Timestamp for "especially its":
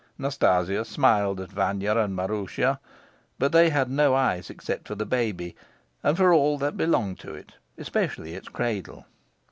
7.77-8.47